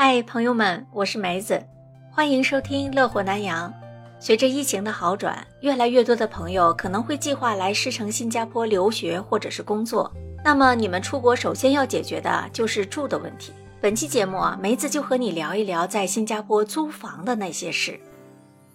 [0.00, 1.60] 嗨，朋友们，我是梅子，
[2.12, 3.74] 欢迎收听乐活南洋。
[4.20, 10.08] 随着疫情的好转，越来越多的朋友可能会计划来狮城新加坡留学或者是工作。
[10.44, 13.52] 那么你们出国首先要解决的就是住的问题。
[13.80, 17.98] 本期节目啊，梅子就和你聊一聊在新加坡租房的那些事。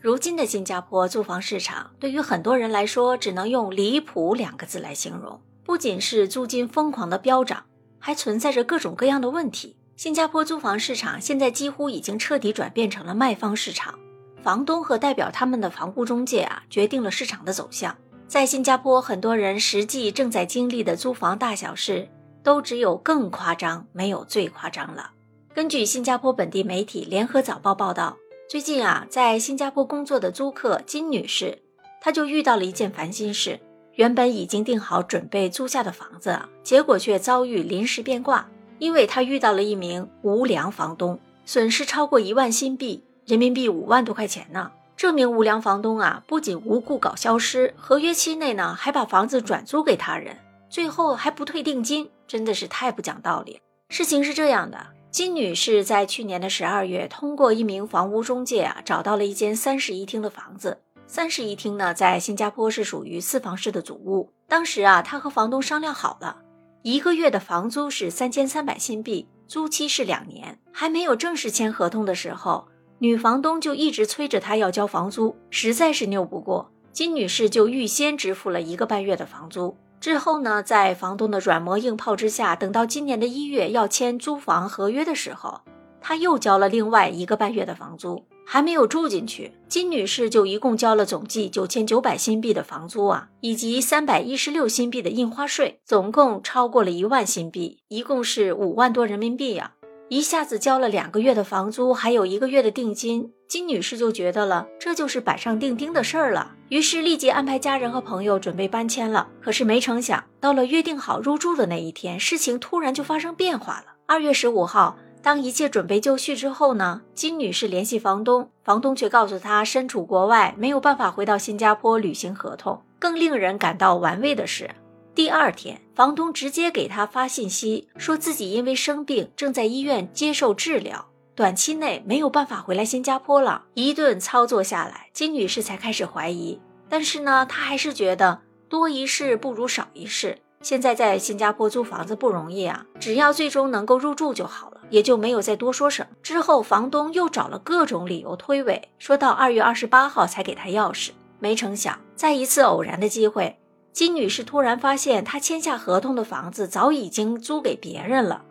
[0.02, 5.40] 如今的新加坡租房市场，对于很多人来说，只能用离谱两个字来形容。
[5.64, 7.64] 不仅是租金疯狂的飙涨，
[7.98, 9.78] 还存在着各种各样的问题。
[9.96, 13.98] 新加坡租房市场现在几乎已经彻底转变成了卖方市场，
[14.42, 17.96] 房东和代表他们的房屋中介啊，决定了市场的走向。
[18.28, 22.10] 在新加坡，很多人实际正在经历的租房大小事，
[22.42, 25.12] 都只有更夸张，没有最夸张了。
[25.54, 28.18] 根据新加坡本地媒体《联合早报》报道，
[28.50, 31.60] 最近啊，在新加坡工作的租客金女士，
[32.02, 33.60] 她就遇到了一件烦心事。
[33.94, 38.50] 原本已经订好准备租下的房子，结果却遭遇临时变卦。
[38.84, 44.74] 因为他遇到了一名无良房东，损失超过一万新币，人民币五万多块钱呢。
[44.98, 50.38] 这名无良房东啊，不仅无故搞消失，合约期内呢还把房子转租给他人，
[50.70, 53.62] 最后还不退定金，真的是太不讲道理。
[53.88, 60.78] 事情是这样的，金女士在去年的十二月，通过一名房屋中介啊，找到了一间三室一厅的房子。
[61.08, 64.30] 三室一厅呢，在新加坡是属于四房式的组屋。
[64.50, 66.36] 当时啊，她和房东商量好了。
[66.84, 70.60] 一个月的房租是三千三百新币，租期是两年。
[70.74, 72.68] 还没有正式签合同的时候，
[73.00, 76.70] 女房东就一直催着她要交房租，实在是拗不过。
[76.92, 79.78] 金女士就预先支付了一个半月的房租。
[80.02, 85.62] 之后呢，在房东的软磨硬泡之下，等到今年的一月要签租房合约的时候，
[86.02, 88.26] 她又交了另外一个半月的房租。
[88.46, 99.74] 还没有住进去，金女士就一共交了总计九千九百新币的房租啊，以及三百一十六新币的印花税，总共超过了一万新币，一共是五万多人民币呀！
[100.10, 109.28] 一下子交了两个月的房租，还有一个月的定金，金女士就觉得了，这就是板上钉钉的事儿了，于是立即安排家人和朋友准备搬迁了。
[109.42, 113.86] 可是没成想，到了约定好入住的那一天，事情突然就发生变化了。
[114.06, 114.98] 二月十五号。
[115.24, 122.84] 当一切准备就绪之后呢，金女士联系房东，房东却告诉她身处国外，没有办法回到新加坡履行合同。
[123.00, 124.70] 更令人感到玩味的是，
[125.16, 133.64] 第二天，房东直接给她发信息，说自己因为生病正在医院接受治疗，短期内没有办法回来新加坡了。
[133.76, 136.60] 一顿操作下来，金女士才开始怀疑，
[136.90, 140.40] 但是呢，她还是觉得多一事不如少一事。
[140.64, 144.80] 现在在新加坡租房子不容易啊，只要最终能够入住就好了。
[144.90, 146.16] 也就没有再多说什么。
[146.22, 151.10] 之后，房东又找了各种理由推诿，说到二月二十八号才给他钥匙。
[151.40, 153.58] 没成想，在一次偶然的机会，
[153.92, 158.44] 金女士突然发现，她签下合同的房子早已经租给别人了，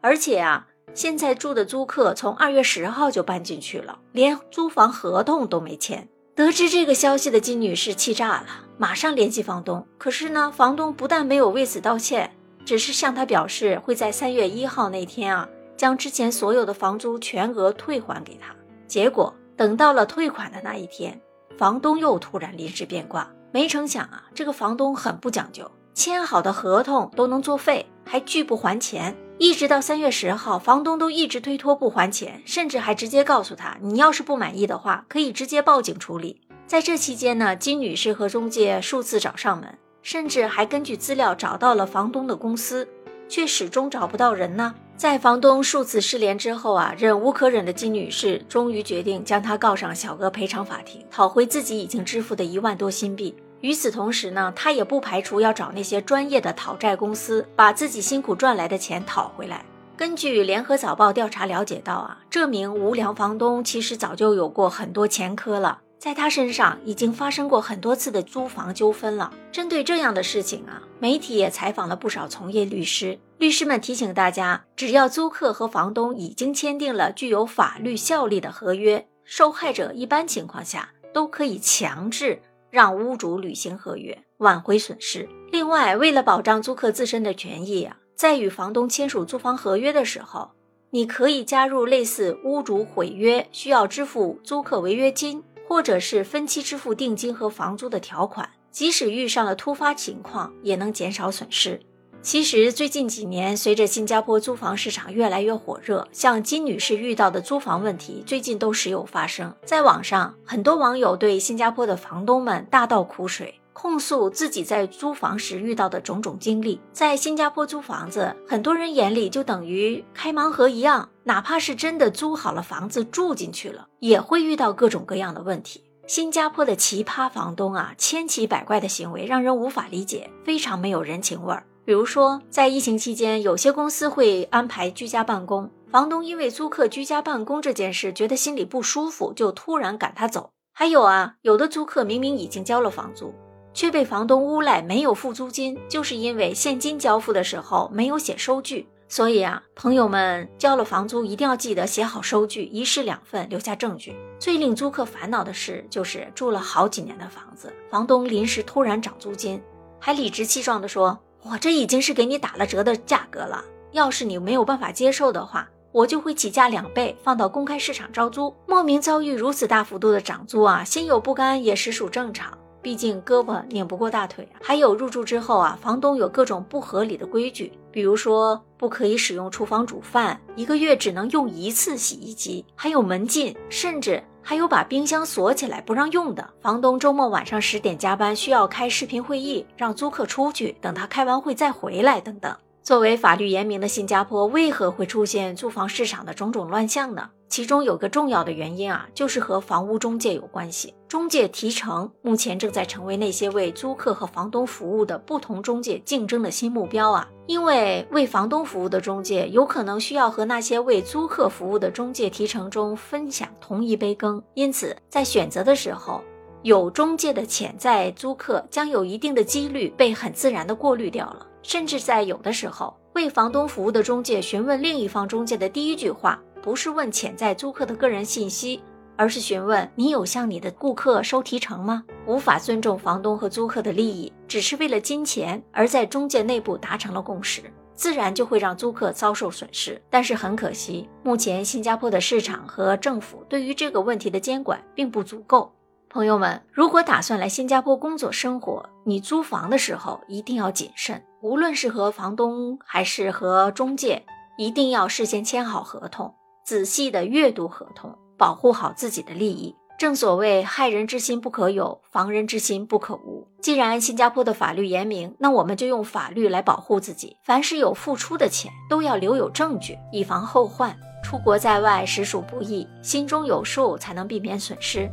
[0.00, 6.08] 而且啊，现在住的租客从二月十号就搬进去了，连租房合同都没签。
[6.36, 8.46] 得知这个消息的金女士气炸了，
[8.78, 9.86] 马上联系房东。
[9.98, 12.30] 可是呢，房东不但没有为此道歉，
[12.64, 15.46] 只是向她表示会在三月一号那天啊。
[15.76, 18.52] 将之前所有的房租全额退还给他，
[18.88, 21.20] 结果等到了退款的那一天，
[21.56, 23.30] 房东又突然临时变卦。
[23.52, 29.16] 没成想啊，这个房东很不讲究，签好的合同都能作废，还拒不还钱。
[29.38, 36.40] 一直到三月十号，房东都一直推脱不还钱，甚至还直接告诉他，你要是不满意的话，可以直接报警处理。
[36.68, 42.86] 在这期间呢，金女士和中介数次找上门，甚至还根据资料找到了房东的公司，
[43.26, 44.74] 却始终找不到人呢。
[44.94, 53.34] 在房东数次失联之后啊，忍无可忍的金女士终于决定将他告上小额赔偿法庭，讨回自己已经支付的一万多新币。
[53.62, 59.64] 与此同时呢，她也不排除要找那些专业的讨债公司，把自己辛苦赚来的钱讨回来。
[59.96, 65.78] 根据联合早报调查了解到啊，这名无良房东其实早就有过很多前科了。
[65.98, 69.32] 在他身上已经发生过很多次的租房纠纷了。
[69.50, 73.18] 针对这样的事情啊，媒体也采访了不少从业律师。
[73.38, 82.40] 律师们提醒大家，只要租客和房东已经签订了具有法律效力的合约，受害者一般情况下都可以强制
[82.70, 85.28] 让屋主履行合约，挽回损失。
[85.50, 90.50] 另外，为了保障租客自身的权益啊，在与房东签署租房合约的时候，
[90.90, 95.42] 你可以加入类似屋主毁约需要支付租客违约金。
[95.68, 101.78] 或者是分期支付定金和房租的条款，即使遇上了突发情况，也能减少损失。
[102.22, 109.54] 其实最近几年，随着新加坡租房市场越来越火热，像金女士遇到的租房问题，最近都时有发生。
[109.66, 116.80] 在网上，很多网友对新加坡的房东们大倒苦水，控诉自己在租房时遇到的种种经历。
[116.92, 121.08] 在新加坡租房子，很多人眼里就等于开盲盒一样。
[121.28, 125.84] 哪怕是真的租好了房子住进去了，也会遇到各种各样的问题。
[126.06, 131.66] 新加坡的奇葩房东啊，千奇百怪的行为让人无法理解，非常没有人情味儿。
[131.84, 140.48] 比如说，在疫情期间，有些公司会安排居家办公，房东因为租客居家办公这件事觉得心里不舒服，就突然赶他走。
[140.72, 143.34] 还有啊，有的租客明明已经交了房租，
[143.74, 148.88] 却被房东诬赖没有付租金，就是因为现金交付的时候没有写收据。
[149.08, 154.14] 所以啊，朋友们交了房租一定要记得写好收据，一式两份，留下证据。
[154.38, 159.60] 最令租客烦恼的事，就是住了好几年的房子，房东临时突然涨租金，
[159.98, 161.18] 还理直气壮地说。
[161.40, 168.52] 我这已经是给你打了折的价格了，要是你没有办法接受的话，我就会起价两倍，放到公开市场招租。
[168.66, 172.57] 莫名遭遇如此大幅度的涨租啊，心有不甘也实属正常，
[172.88, 174.48] 毕竟胳膊拧不过大腿。
[174.62, 184.24] 还有入住之后啊，房东有各种不合理的规矩，比如说不可以使用厨房煮饭，一个月只能用一次洗衣机，还有门禁，甚至。
[184.40, 192.56] 还有把冰箱锁起来不让用的，房东周末晚上十点加班需要开视频会议，让租客出去，等他开完会再回来，等等。
[192.88, 197.28] 作为法律严明的新加坡，为何会出现租房市场的种种乱象呢？
[197.46, 200.94] 其中有个重要的原因啊，就是和房屋中介有关系。
[201.06, 207.28] 中介提成目前正在成为那些为租客和房东服务的不同中介竞争的新目标啊。
[207.46, 216.22] 因为为房东服务的中介有可能需要和那些为租客服务的中介提成中分享同一杯羹，因此在选择的时候，
[216.62, 221.44] 有中介的潜在租客将有一定的几率被很自然的过滤掉了。
[221.68, 228.82] 甚至在有的时候，为房东服务的中介询问另一方中介的第一句话，不是问潜在租客的个人信息，
[229.18, 232.02] 而是询问你有向你的顾客收提成吗？
[232.24, 237.60] 无法尊重房东和租客的利益，只是为了金钱而在中介内部达成了共识，
[237.92, 240.00] 自然就会让租客遭受损失。
[240.08, 245.70] 但是很可惜，目前新加坡的市场和政府对于这个问题的监管并不足够。
[246.10, 251.22] 朋友们，如果打算来新加坡工作生活，你租房的时候一定要谨慎。
[251.42, 254.24] 无论是和房东还是和中介，
[254.56, 256.34] 一定要事先签好合同，
[256.64, 259.76] 仔细的阅读合同，保护好自己的利益。
[259.98, 263.46] 正所谓害人之心不可有，防人之心不可无。
[263.60, 267.36] 既然新加坡的法律严明，那我们就用法律来保护自己。
[267.44, 270.96] 凡是有付出的钱，都要留有证据，以防后患。
[271.22, 275.10] 出国在外实属不易，心中有数，才能避免损失。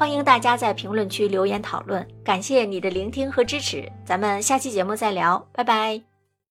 [0.00, 6.09] 欢迎大家在评论区留言讨论，感谢你的聆听和支持，咱们下期节目再聊，拜拜。